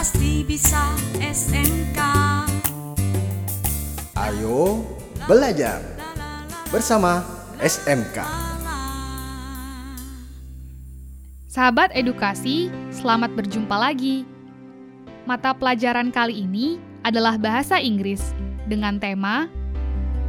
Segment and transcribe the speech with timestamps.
[0.00, 2.00] pasti bisa SMK.
[4.16, 4.80] Ayo
[5.28, 5.76] belajar
[6.72, 7.20] bersama
[7.60, 8.24] SMK.
[11.52, 14.24] Sahabat edukasi, selamat berjumpa lagi.
[15.28, 18.32] Mata pelajaran kali ini adalah bahasa Inggris
[18.72, 19.52] dengan tema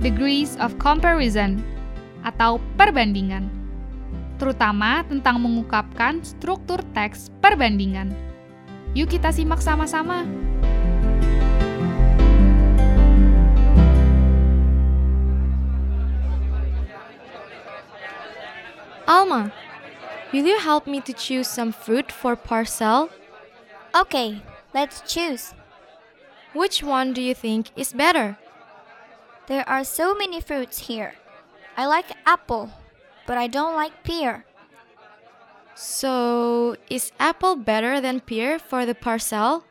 [0.00, 1.60] Degrees of Comparison
[2.24, 3.52] atau perbandingan,
[4.40, 8.27] terutama tentang mengungkapkan struktur teks perbandingan.
[8.96, 10.24] Yuk kita simak sama-sama.
[19.08, 19.52] Alma,
[20.32, 23.08] will you help me to choose some fruit for parcel?
[23.96, 24.42] Okay,
[24.74, 25.54] let's choose.
[26.52, 28.36] Which one do you think is better?
[29.48, 31.14] There are so many fruits here.
[31.76, 32.68] I like apple,
[33.26, 34.44] but I don't like pear.
[35.78, 39.62] So, is apple better than pear for the parcel?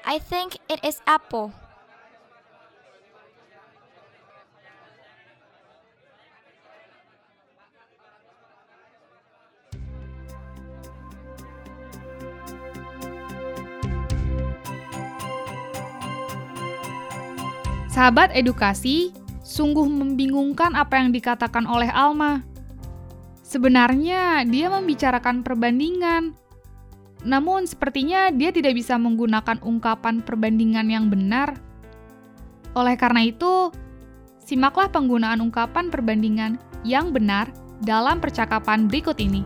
[0.00, 1.52] I think it is apple.
[17.92, 19.12] Sahabat edukasi,
[19.44, 22.49] sungguh membingungkan apa yang dikatakan oleh Alma.
[23.50, 26.38] Sebenarnya dia membicarakan perbandingan.
[27.26, 31.58] Namun sepertinya dia tidak bisa menggunakan ungkapan perbandingan yang benar.
[32.78, 33.74] Oleh karena itu,
[34.38, 37.50] simaklah penggunaan ungkapan perbandingan yang benar
[37.82, 39.42] dalam percakapan berikut ini.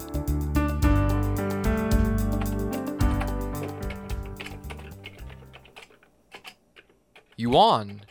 [7.41, 8.05] Yuan,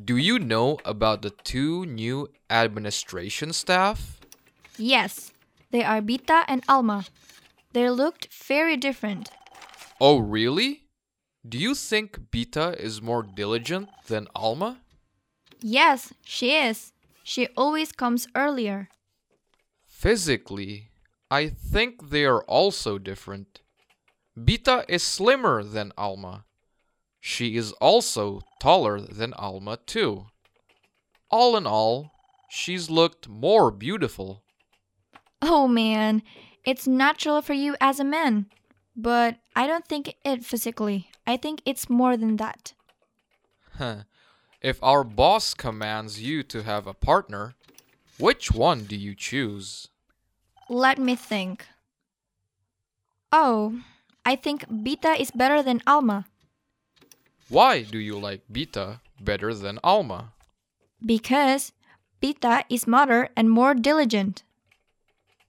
[0.00, 4.17] do you know about the two new administration staff?
[4.78, 5.32] Yes,
[5.70, 7.04] they are Bita and Alma.
[7.72, 9.30] They looked very different.
[10.00, 10.84] Oh, really?
[11.46, 14.78] Do you think Bita is more diligent than Alma?
[15.60, 16.92] Yes, she is.
[17.24, 18.88] She always comes earlier.
[19.86, 20.90] Physically,
[21.30, 23.60] I think they are also different.
[24.38, 26.44] Bita is slimmer than Alma.
[27.20, 30.26] She is also taller than Alma, too.
[31.30, 32.12] All in all,
[32.48, 34.44] she's looked more beautiful.
[35.40, 36.22] Oh man,
[36.64, 38.46] it's natural for you as a man.
[38.96, 41.08] But I don't think it physically.
[41.26, 42.72] I think it's more than that.
[44.60, 47.54] if our boss commands you to have a partner,
[48.18, 49.88] which one do you choose?
[50.68, 51.66] Let me think.
[53.30, 53.80] Oh,
[54.24, 56.26] I think Bita is better than Alma.
[57.48, 60.32] Why do you like Bita better than Alma?
[61.04, 61.72] Because
[62.20, 64.42] Bita is smarter and more diligent.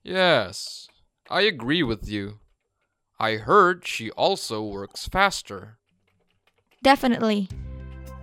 [0.00, 0.88] Yes,
[1.28, 2.40] I agree with you.
[3.20, 5.76] I heard she also works faster.
[6.80, 7.52] Definitely.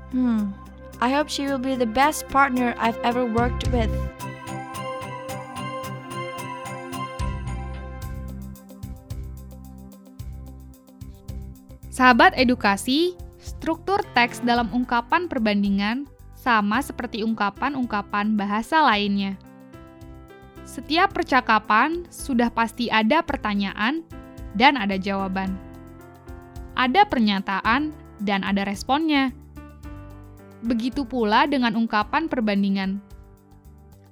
[0.09, 0.57] Hmm.
[0.97, 3.93] I hope she will be the best partner I've ever worked with.
[11.93, 19.37] Sahabat edukasi, struktur teks dalam ungkapan perbandingan sama seperti ungkapan-ungkapan bahasa lainnya.
[20.67, 24.03] Setiap percakapan sudah pasti ada pertanyaan
[24.51, 25.55] dan ada jawaban.
[26.75, 29.31] Ada pernyataan dan ada responnya.
[30.59, 32.99] Begitu pula dengan ungkapan perbandingan.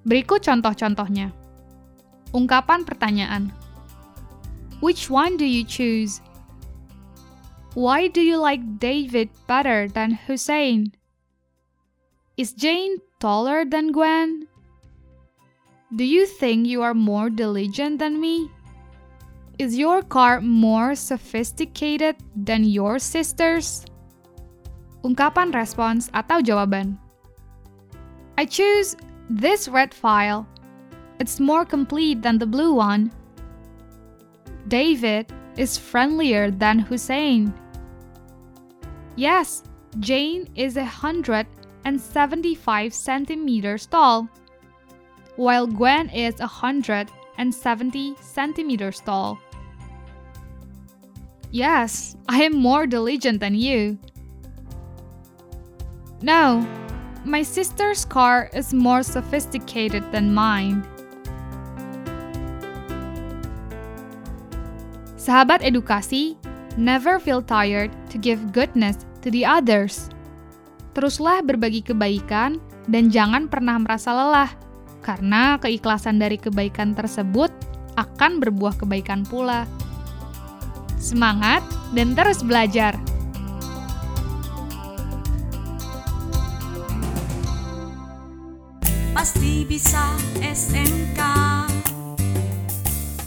[0.08, 1.36] Berikut contoh-contohnya.
[2.32, 3.52] Ungkapan pertanyaan.
[4.80, 6.24] Which one do you choose?
[7.76, 10.96] Why do you like David better than Hussein?
[12.40, 14.48] Is Jane taller than Gwen?
[15.94, 18.50] Do you think you are more diligent than me?
[19.60, 23.86] Is your car more sophisticated than your sister's?
[25.06, 26.98] Ungkapan respons atau jawaban.
[28.38, 28.98] I choose
[29.30, 30.50] this red file.
[31.22, 33.14] It's more complete than the blue one.
[34.68, 37.54] David is friendlier than Hussein.
[39.16, 39.64] Yes,
[40.02, 41.46] Jane is a hundred
[41.86, 44.28] and seventy-five centimeters tall,
[45.36, 49.40] while Gwen is a hundred and seventy centimeters tall.
[51.52, 54.00] Yes, I am more diligent than you.
[56.20, 56.68] No,
[57.24, 60.84] my sister's car is more sophisticated than mine.
[65.16, 66.38] Sahabat edukasi,
[66.78, 70.14] never feel tired to give goodness to the others.
[70.94, 74.54] Teruslah berbagi kebaikan dan jangan pernah merasa lelah,
[75.06, 77.54] karena keikhlasan dari kebaikan tersebut
[77.94, 79.70] akan berbuah kebaikan pula.
[80.98, 81.62] Semangat
[81.94, 82.98] dan terus belajar.
[89.14, 90.12] Pasti bisa
[90.44, 91.22] SMK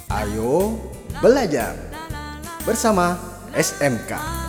[0.08, 0.76] Ayo
[1.22, 1.78] belajar
[2.66, 3.14] bersama
[3.54, 4.48] SMK.